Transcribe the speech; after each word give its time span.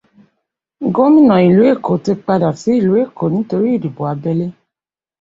Gómìnà 0.95 1.35
ìlú 1.47 1.61
Èkó 1.73 1.93
ti 2.03 2.13
padà 2.25 2.49
sí 2.61 2.69
ìlú 2.79 2.91
Èkó 3.03 3.25
nítorí 3.33 3.69
ìdìbò 3.75 4.03
abẹ́lé. 4.13 4.47